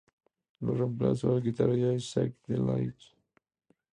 [0.61, 2.95] Lo reemplazó el guitarrista Isaac Delahaye.